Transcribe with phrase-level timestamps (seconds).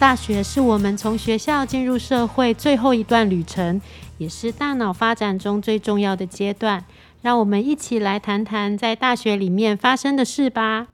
[0.00, 3.78] 大学是我们从学校进入社会最后一段旅程，
[4.16, 6.82] 也是大脑发展中最重要的阶段。
[7.20, 10.86] 让我们一起来谈谈在大学里面发生的事吧。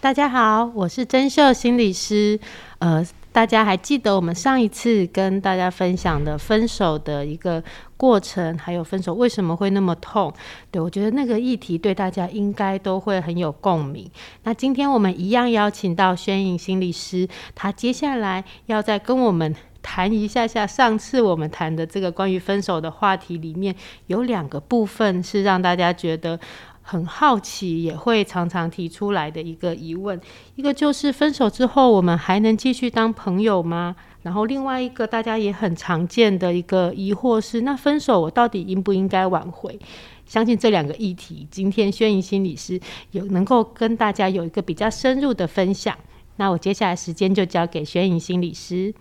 [0.00, 2.40] 大家好，我是真秀心理师。
[2.80, 7.60] 呃，大家还记得我们上一次跟大家分享的分手的一个
[7.96, 10.32] 过程，还有分手为什么会那么痛？
[10.70, 14.08] 对我觉得那个议题对大家应该都会很有共鸣。
[14.44, 19.52] 那今天我们一样邀请到宣颖心理师，他接下来要再跟我们。
[19.86, 23.76] 谈一下下上次我们谈的这个关于分手的话题里面，
[24.06, 26.40] 有两个部分是让大家觉得
[26.86, 30.20] 很好奇，也会常常提出来的一个疑问。
[30.54, 33.96] 一个就是分手之后，我们还能继续当朋友吗？
[34.20, 39.78] 然后另外一个大家也很常见的一个疑惑是，那分手我到底应不应该挽回？
[40.26, 42.78] 相信这两个议题，今天宣怡心理师
[43.12, 45.96] 有能够跟大家有一个比较深入的分享。
[46.36, 48.94] 那我接下来时间就交给宣怡心理师。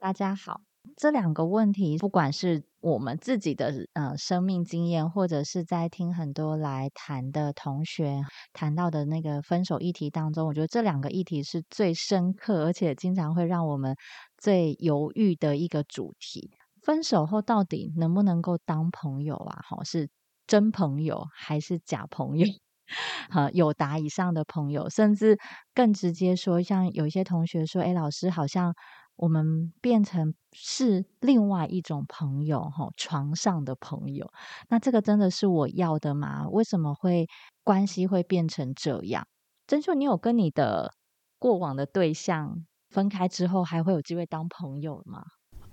[0.00, 0.60] 大家好，
[0.96, 8.20] 这两个问题，不管是我们自己的呃生命经验，或者是在听很多来谈的同学
[8.52, 13.96] 谈到的那个分手议题当中，我觉得这两个议题是最深刻，而且经常会让我们
[14.36, 16.50] 最犹豫的一个主题。
[16.82, 19.58] 分手后到底能不能够当朋友啊？
[19.64, 20.08] 好，是
[20.46, 22.46] 真朋友还是假朋友？
[23.28, 25.36] 哈，有答以上的朋友，甚至
[25.74, 28.72] 更直接说，像有一些同学说，哎，老师好像。
[29.18, 34.30] 我们变成是另外一种朋友，哈，床上的朋友。
[34.68, 36.48] 那这个真的是我要的吗？
[36.48, 37.26] 为什么会
[37.64, 39.26] 关系会变成这样？
[39.66, 40.92] 真秀，你有跟你的
[41.38, 45.22] 过往的对象分开之后，还会有机会当朋友吗？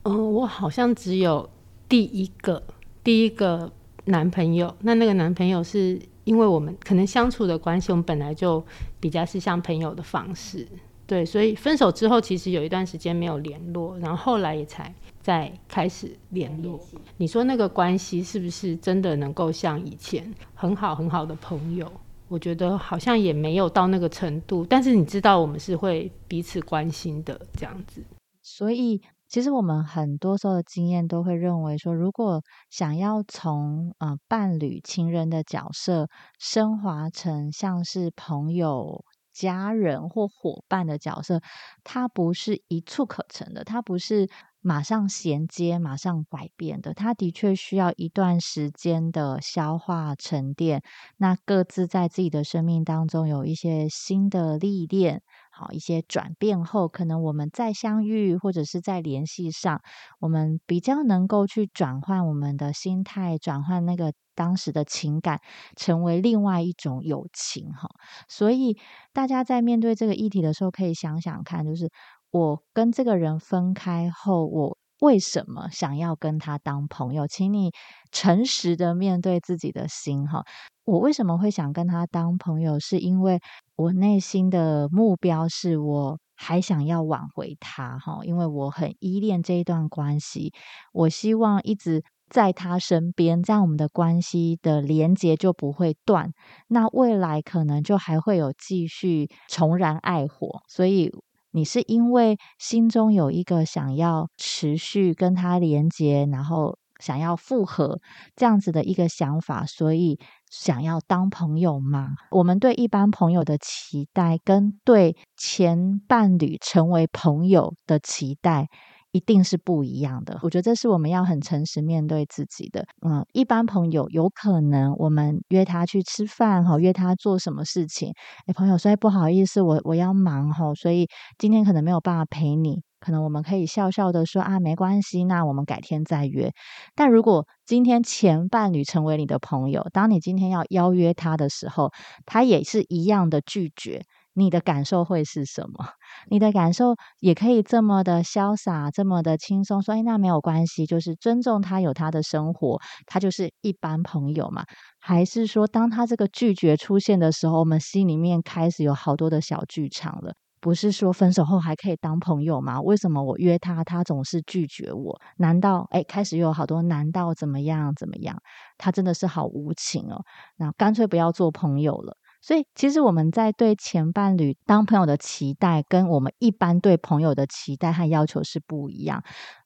[0.04, 1.48] 嗯，我好像只有
[1.88, 2.62] 第一个
[3.04, 3.72] 第一个
[4.06, 4.76] 男朋友。
[4.82, 8.66] 那那个男朋友是因为我们可能相处的关系，我们本来就
[9.00, 10.68] 比较是像朋友的方式。
[11.08, 16.80] 对，所以分手之后，其实有一段时间没有联络，然后后来也才再开始联络。
[17.18, 21.92] 你说那个关系是不是真的能够像以前很好很好的朋友？
[22.28, 24.66] 我觉得好像也没有到那个程度。
[24.68, 28.04] 但是你知道，我们是会彼此关心的这样子。
[28.42, 29.00] 所以，
[29.30, 36.08] 其实我们很多时候的经验都会认为说，如果想要从呃伴侣、情人的角色
[36.40, 39.04] 升华成像是朋友。
[39.36, 41.42] 家人或伙伴的角色，
[41.84, 44.30] 它不是一触可成的，它不是
[44.62, 50.82] 马上衔接、马上改变的，它的确需要一段时间的消化沉淀。
[51.18, 55.22] 那各自在自己的生命当中有一些新的历练。
[55.56, 59.82] 好一些转变后，可能我们再相遇或者是在联系上，
[60.20, 65.40] 我们比较能够去转换我们的心态，转换那个当时的情感，
[65.78, 67.88] 成为另外一种友情哈。
[68.28, 68.78] 所以
[69.14, 71.90] 大家在面对这个议题的时候，可以想想看，就是
[72.32, 77.28] 我跟这个人分开后，我为什么想要跟他当朋友？
[77.28, 77.72] 请你
[78.12, 80.44] 诚实的面对自己的心哈。
[80.86, 82.80] 我为什么会想跟他当朋友？
[82.80, 83.40] 是因为
[83.76, 90.54] 我内心的目标是我还想要挽回他，哈，因为我很依恋这一段关系，
[90.94, 96.32] 我希望一直在他身边，这样我们的关系的连接就不会断，
[96.68, 100.62] 那未来可能就还会有继续重燃爱火。
[100.68, 101.12] 所以
[101.52, 106.78] 你是因为心中有一个想要持续跟他连接，然后。
[107.02, 108.00] 想要复合
[108.38, 110.18] 这样子的一个想法，所以
[110.50, 112.10] 想要当朋友吗？
[112.32, 118.68] 我们对一般朋友的期待，跟对前伴侣成为朋友的期待，
[119.12, 120.40] 一定是不一样的。
[120.44, 122.86] 我觉得这是我们要很诚实面对自己的。
[123.06, 128.14] 嗯，一般朋友有可能我们约他去吃饭，哈，约他做什么事情？
[128.46, 131.08] 哎，朋友说不好意思，我我要忙，哈，所以
[131.38, 132.82] 今天可能没有办法陪你。
[133.06, 136.52] 可能我们可以笑笑的说啊，没关系，那我们改天再约。
[136.96, 141.92] 但如果今天前伴侣成为你的朋友，当你今天要邀约他的时候，
[142.26, 144.02] 他也是一样的拒绝，
[144.34, 145.86] 你的感受会是什么？
[146.30, 154.64] 你的感受也可以这么的潇洒，这么的轻松，说哎，那没有关系，就是尊重他有他的生活，他就是一般朋友嘛。
[155.00, 160.34] 还是说，当他这个拒绝出现的时候，我们心里面开始有好多的小剧场了。
[160.66, 162.82] 不是说分手后还可以当朋友吗？
[162.82, 165.22] 为什么我约他，他总是拒绝我？
[165.38, 168.36] 难道哎，开始有好多难道怎么样怎么样？
[168.76, 170.24] 他真的是好无情哦！
[170.58, 172.18] 那干脆不要做朋友了。
[172.42, 179.24] 所以，其实我们在对前伴侣当朋友的期待，跟我们一般对朋友的期待和要求是不一样。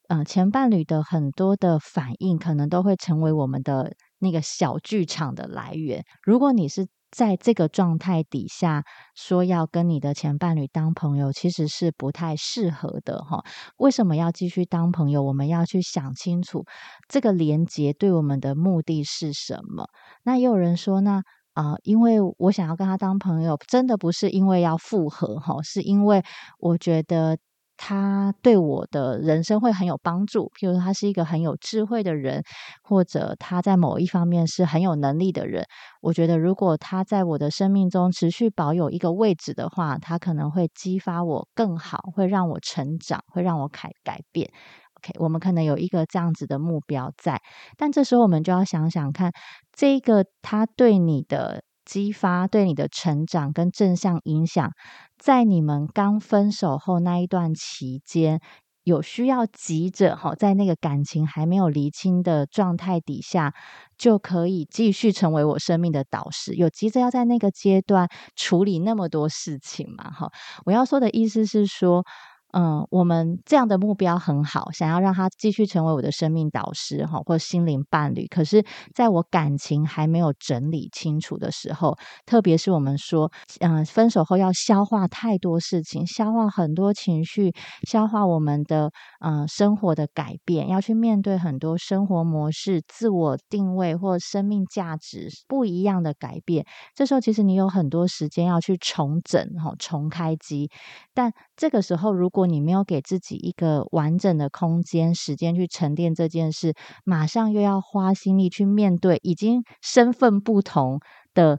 [0.10, 6.06] 嗯，前伴侣的很多的反应，可能都会成为我们的那个小剧场的来源。
[6.22, 8.84] 如果你是在这个状态底下
[9.16, 13.44] 说要跟你的前伴侣当朋友，其实是不太适合的哈。
[13.78, 15.24] 为什么要继续当朋友？
[15.24, 16.66] 我们要去想清楚
[17.08, 19.88] 这个连接对我们的目的是什么。
[20.24, 21.24] 那也有人说，那
[21.54, 26.24] 啊，因为我想要跟他当朋友，真的不是因为要复合哈，是因为
[26.60, 27.38] 我觉得。
[27.82, 32.44] 他对我的人生会很有帮助，譬如说他是一个很有智慧的人，
[32.84, 35.64] 或者他在某一方面是很有能力的人。
[36.02, 44.52] 我觉得如果他在我的生命中持续保有一个位置的话，他可能会激发我更好，会让我成长，会让我改改变。
[44.96, 47.42] OK，我们可能有一个这样子的目标在，
[47.78, 49.32] 但这时候我们就要想想看，
[49.72, 51.64] 这个他对你的。
[51.90, 54.72] 激发对你的成长跟正向影响，
[55.18, 58.40] 在你们刚分手后那一段期间，
[58.84, 63.56] 有需要急着哈，在那个感情还没有厘清的状态底下，
[63.98, 66.54] 就可以继续成为我生命的导师。
[66.54, 70.12] 有急着要在那个阶段处理那么多事情嘛？
[70.12, 70.30] 哈，
[70.66, 72.06] 我要说的意思是说。
[72.52, 78.26] 嗯，我们这样的目标很好，想要让他继续成为我的生命导师哈，或心灵伴侣。
[78.28, 78.66] 可是，
[78.96, 87.54] 在我感情还没有整理清楚的时候，特别是我们说，嗯，分手后要消化太多事情，消化很多情绪，
[87.88, 96.66] 消化我们的嗯生活的改变，要去面对很多生活模式、自我定位或生命价值不一样的改变。
[96.96, 100.72] 这时候，其实你有很多时间要去重整哈，重开机。
[101.14, 106.74] 但这个时候，如果果你没有给自己一个完整的空间、时间去沉淀这件事，
[107.06, 111.00] 马上又要花心力去面对已经身份不同
[111.34, 111.58] 的。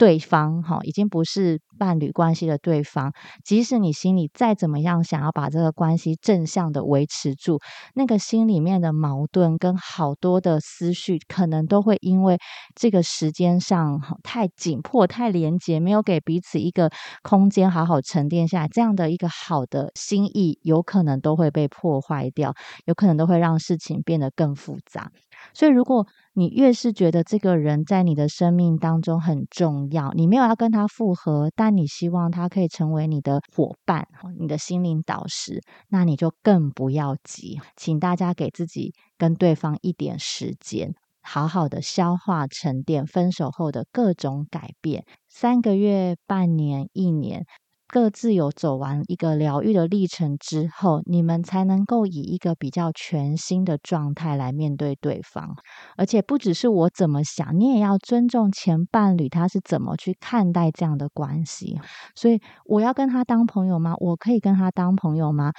[0.00, 3.14] 对方哈，已经不是伴侣关系的对方。
[3.42, 7.58] 即使你心里再怎么样想要把这个关系正向的维持住，
[7.94, 12.38] 那个心里面的矛盾跟好多的思绪，可能都会因为
[12.74, 16.90] 这个时间上太紧迫、太连结，没有给彼此一个
[17.22, 22.52] 空间好好沉淀下来，这样的一个好的心意，有可能都会被破坏掉，
[22.84, 25.10] 有可能都会让事情变得更复杂。
[25.54, 34.06] 所以，如果你越是觉得这个人在你的生命当中很重要，你没有要跟他复合，但你希望他可以成为你的伙伴、
[34.38, 47.46] 你的心灵导师，那你就更不要急，请大家给自己跟对方一点时间，好好的消化沉淀分手后的各种改变，三个月、半年、一年。
[47.92, 55.56] 各自有走完一个疗愈的历程之后，你们才能够以一个比较全新的状态来面对对方。
[55.96, 61.80] 而且不只是我怎么想，你也要尊重前伴侣他是怎么去看待这样的关系。
[62.14, 63.94] 所以，我要跟他当朋友吗？
[63.98, 65.50] 我可以跟他当朋友吗？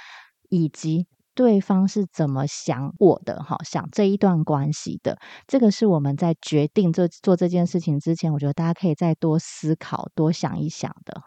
[0.48, 3.42] 以及对方是怎么想我的？
[3.42, 11.20] 哈，想这一段关系的，这个是我们在决定这做这件事情之前，我觉得大家可以再多思考、多想一想的。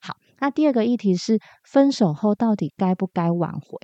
[0.00, 0.16] 好。
[0.40, 3.76] 那第二个议题是分手后到底该不该挽回？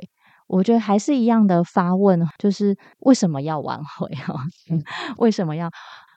[0.46, 4.08] 我觉得还是一样的发问，就是为什么要挽回？
[4.14, 4.34] 哈，
[5.18, 5.70] 为什么要？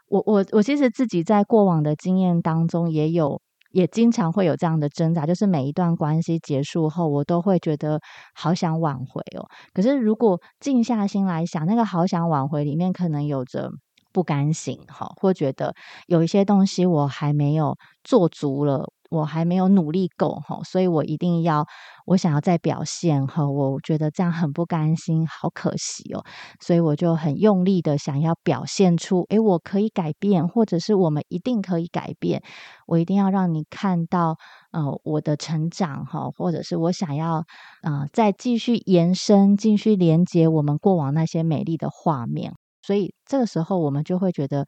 [0.09, 3.41] 我我我其实自己在过往的经验当中也有，
[3.71, 7.99] 也经常会有这样的挣扎，就是每一段关系结束后，我都会觉得
[8.33, 9.47] 好想挽回哦。
[9.73, 13.69] 可是如果静下心来想，那个好想挽回里面可能有着
[14.13, 15.73] 不甘心，哈，或觉得
[16.07, 18.89] 有一些东西我还没有做足了。
[19.09, 21.65] 我还没有努力够哈，所以我一定要，
[22.05, 26.23] 我想要再表现哈，我觉得这样很不甘心，好可惜哦，
[26.59, 32.41] 所以我就很用力的想要表现出，诶，我可以改变，或者是我们一定可以改变，
[32.85, 34.37] 我一定要让你看到，
[34.71, 37.45] 呃，我的成长哈，或者是我想要，
[37.83, 44.65] 呃，再继续延伸，继续连接我们过往那些美丽的画面，所以这个时候我们就会觉得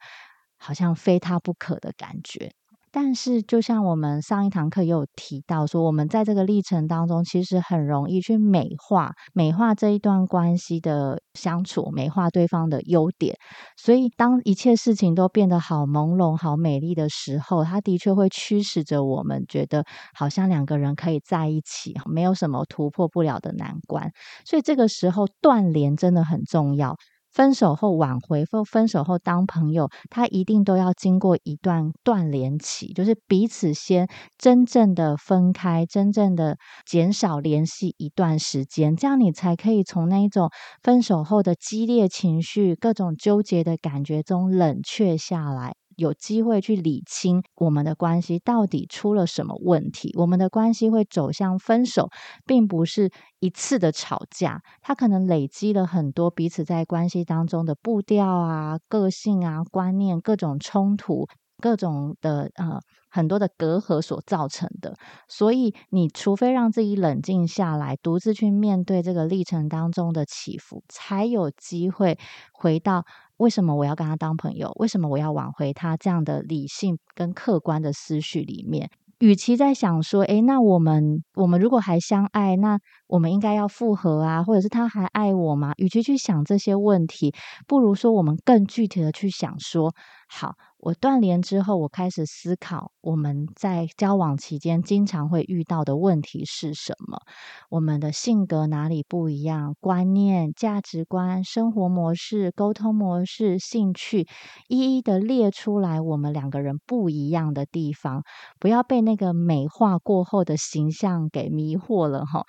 [0.58, 2.52] 好像非他不可的感觉。
[2.92, 13.36] 但是，就像我们上一堂课也有提到，说我们在这个历程当中，其实很容易去美化、美化这一段关系的相处，美化对方的优点。
[13.76, 24.10] 所以，当一切事情都变得好朦胧、好美丽的时候，它的确会驱使着我们觉得，好像两个人可以在一起，没有什么突破不了的难关。
[24.44, 26.96] 所以，这个时候断联真的很重要。
[27.32, 34.08] 分手后挽回或分手后当朋友，他一定都要经过一段断联期，就是彼此先
[34.38, 40.50] 真正的分开，真正的减少联系一段时间，这样你才可以从那一种
[40.82, 45.79] 分手后的激烈情绪、各种纠结的感觉中冷却下来。
[46.00, 50.12] 有机会去理清我们的关系到底出了什么问题。
[50.16, 52.08] 我们的关系会走向分手，
[52.46, 61.26] 并不是一次的吵架，它可能累积了很多彼此在关系当中的步调啊、个性啊、观念各种冲突。
[61.62, 64.94] 各种的呃很多的隔阂所造成的，
[65.28, 72.18] 所以你除非让自己冷静下来，独自去面对这个历程当中的起伏，才有机会
[72.52, 73.04] 回到
[73.36, 78.90] 为什么我要跟他当朋友，为什么我要挽回他这样的理性跟客观的思绪里面。
[79.18, 85.72] 与其在想说，诶，那我们我们如果还相爱，那我们应该要复合啊，或者是他还爱我吗？
[85.76, 87.34] 与其去想这些问题，
[87.66, 89.92] 不如说我们更具体的去想说，
[90.28, 90.54] 好。
[90.82, 97.20] 我断联之后，我开始思考我们在交往期间经常会遇到的问题是什么，
[97.68, 104.26] 我们的性格哪里不一样，观念、价值观、生活模式、沟通模式、兴趣，
[104.68, 108.22] 一一的列出来，我们两个人不一样的地方，
[108.58, 112.44] 不要被那个美化过后的形象给迷惑了哈。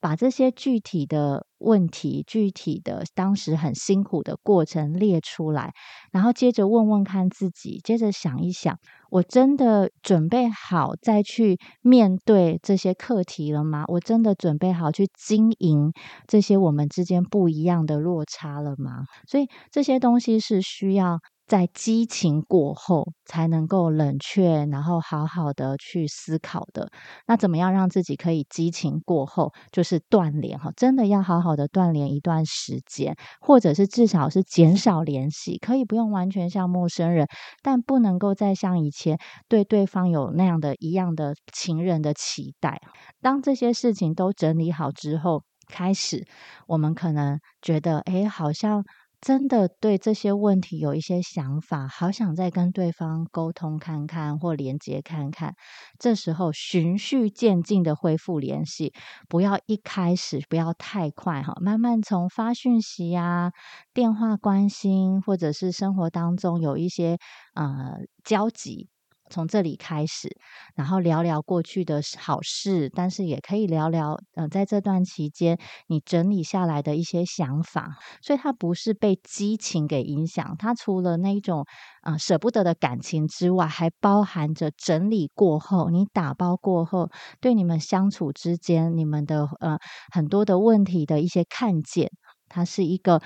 [0.00, 5.72] 把这些具体的问题、具体的当时很辛苦的过程列出来，
[6.12, 8.78] 然后接着问问看自己，接着想一想，
[9.10, 13.84] 我真的准备好再去面对这些课题了吗？
[13.88, 15.92] 我真的准备好去经营
[16.26, 19.04] 这些我们之间不一样的落差了吗？
[19.26, 21.18] 所以这些东西是需要。
[21.46, 26.90] 在激情过后才能够冷却，然后好好的去思考的。
[27.26, 30.70] 那怎么样让自己可以激情过后就是断联哈？
[30.76, 37.28] 真的要好好的断联一段时间，或者是至少是减少联系，可以不用完全像陌生人，
[37.62, 42.80] 但不能够再像以前对对方有那样的一样的情人的期待。
[43.22, 46.26] 当这些事情都整理好之后，开始
[46.66, 48.84] 我们可能觉得，哎，好像。
[49.26, 55.56] 真的对这些问题有一些想法，好想再跟对方沟通看看，或连接看看。
[55.98, 58.92] 这时候循序渐进的恢复联系，
[59.28, 63.50] 不要一开始不要太快哈，慢慢从发讯息呀、
[63.92, 67.18] 电话关心，或者是生活当中有一些
[67.54, 68.88] 呃交集。
[69.30, 70.28] 从这里开始，
[70.74, 77.96] 然后聊聊过去的好事，但是也可以聊聊，呃，在这段期间你整理下来的一些想法。
[78.22, 81.64] 所以它不是被激情给影响，它除了那一种
[82.02, 89.78] 啊舍不得的感情之外，还包含着整理过后，你打包过后，对你们相处之间，你们的呃
[90.12, 92.10] 很多的问题的一些看见，
[92.48, 93.20] 它是一个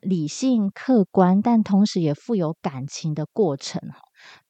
[0.00, 3.80] 理性客观，但同时也富有感情的过程。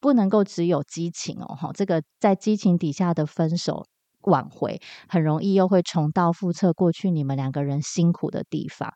[0.00, 3.84] 不能够只有激情哦，哈，这个在激情底下的分手
[4.22, 8.92] 挽回，很容易又会重蹈覆辙过去你们两个人辛苦的地方，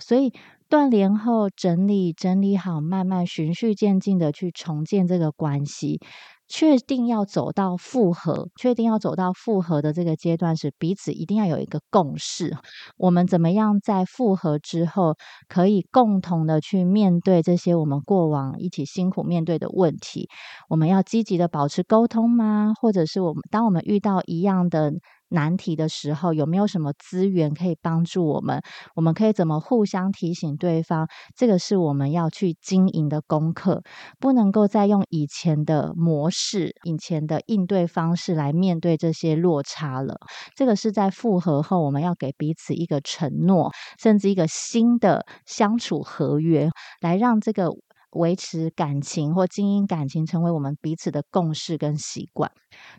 [0.00, 0.32] 所以。
[0.70, 5.98] 断联后整理整理好，慢慢循序渐进的去重建这个关系，
[6.48, 12.56] 确定要走到复合，确定要走到复合的这个阶段时，彼此一定要有一个共识。
[12.96, 15.14] 我们怎么样在复合之后，
[15.48, 20.28] 可以共同的去面对这些我们过往一起辛苦面对的问题？
[20.68, 22.72] 我们要积极的保持沟通吗？
[22.80, 24.92] 或者是我们当我们遇到一样的？
[25.28, 28.62] 难题的时候，有没有什么资源可以帮助我们？
[28.94, 31.06] 我们可以怎么互相提醒对方？
[31.36, 33.82] 这个是我们要去经营的功课，
[34.18, 40.16] 不能够再用以前的模式、以前的应对方式来面对这些落差了。
[40.54, 46.70] 这个是在复合后，我们要给彼此一个承诺，甚至一个新的相处合约，
[47.00, 47.68] 来让这个。
[48.10, 52.50] 维持感情或经营感情，成为我们彼此的共识跟习惯。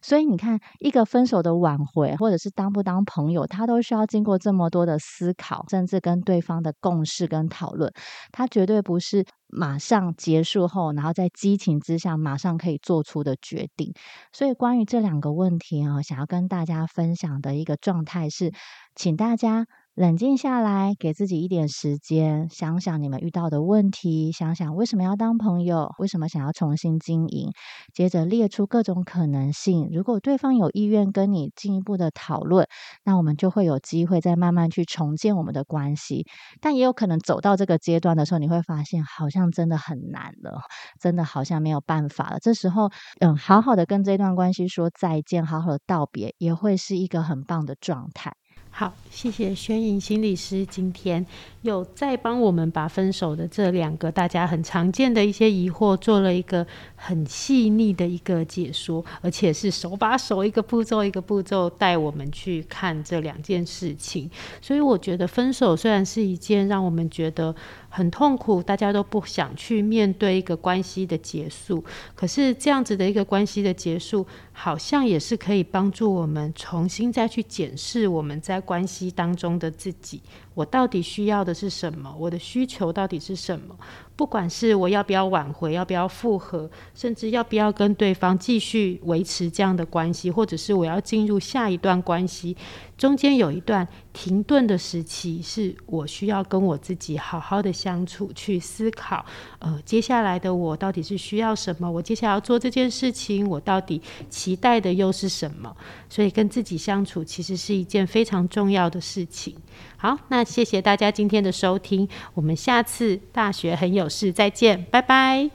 [0.02, 7.92] 所以你看，一个分手的挽回，或者是当不当朋友，他都需要经过这么多的思考，甚至跟对方的共识跟讨论。
[8.32, 13.94] 他绝对不是马上结束后，然后在激情之下马上可以做出的决定。
[14.34, 18.52] 所以，关于这两个问题啊，想要跟大家分享的一个状态是，
[18.96, 19.66] 请大家。
[20.00, 27.52] 冷静下来，给自己一点时间，想想你们遇到的问题，想想为什么要当朋友，为什么想要重新经营。
[27.94, 29.90] 接着列出各种可能性。
[29.92, 32.66] 如果对方有意愿跟你进一步的讨论，
[33.04, 36.26] 那我们就会有机会再慢慢去重建我们的关系。
[36.62, 40.62] 但也有可能走到这个阶段的时候，你会发现好像真的很难了，
[41.02, 42.40] 真的好像没有办法了。
[42.40, 42.90] 这时候，
[43.20, 48.39] 嗯，好好的跟这段关系说再见，好好的道别，也会是一个很棒的状态。
[48.72, 51.26] 好，谢谢宣颖心理师，今天
[51.64, 64.30] 又再帮我们把分手的这两个大家很常见的一些疑惑做了一个很细腻的一个解说，而且是手把手一个步骤一个步骤带我们去看这两件事情。
[64.62, 67.54] 所以我觉得分手虽然是一件让我们觉得
[67.90, 71.84] 很痛苦，大家都不想去面对一个关系的结束。
[72.16, 80.22] 可是这样子的一个关系的结束，好像也是可以帮助我们重新再去检视我们在关系当中的自己。
[80.54, 82.16] 我到底需要的是什么？
[82.20, 83.76] 我的需求到底是什么？
[84.20, 92.58] 不管是我要不要挽回，要不要复合，甚至要不要跟对方继续维持这样的关系，或者是我要进入下一段关系，
[92.98, 99.26] 中间有一段停顿的时期，是我需要跟我自己好好的相处，去思考，
[99.60, 101.90] 呃，接下来的我到底是需要什么？
[101.90, 105.74] 我接下来要做这件事情，我到底期待的又是什么？
[106.10, 109.56] 所以跟自己相处，其实是一件非常重要的事情。
[109.98, 115.50] 好，那谢谢大家今天的收听，我们下次大学很有事再见，拜拜。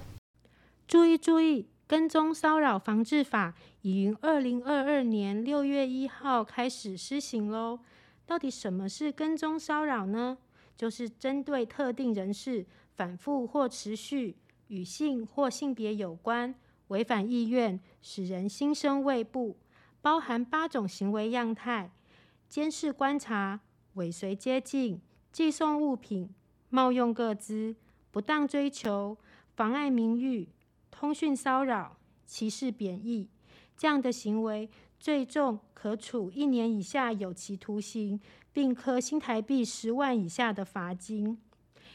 [0.87, 7.81] 注意注意，跟踪骚扰防治法已于二零二二年六月一号开始施行喽。
[8.26, 10.38] 到底什么是跟踪骚扰呢？
[10.76, 12.66] 就是针对特定人士
[12.97, 14.37] 反复或持续
[14.69, 16.54] 与性或性别有关、
[16.88, 19.57] 违反意愿、使人心生畏怖，
[20.02, 21.90] 包含八种行为样态：
[22.49, 23.61] 监视观察。
[23.94, 25.00] 尾随接近、
[25.32, 26.28] 寄送物品、
[26.70, 27.74] 冒用个资、
[28.10, 29.16] 不当追求、
[29.56, 30.48] 妨碍名誉、
[30.90, 33.28] 通讯骚扰、歧视贬义，
[33.76, 38.20] 这样的行为，最重可处一年以下有期徒刑，
[38.52, 41.38] 并科新台币十万以下的罚金。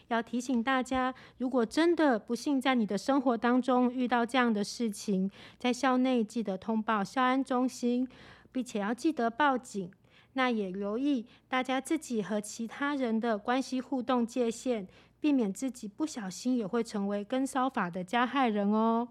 [0.08, 5.30] 要提醒大家，如果真的不幸在你的生活当中遇到这样的事情，
[5.60, 8.08] 在校内记得通报校安中心，
[8.52, 9.92] 并且要记得报警。
[10.34, 14.88] 那也留意大家自己和其他人的关系互动界限，
[15.20, 19.10] 避免自己不小心也会成为跟骚法的加害人哦。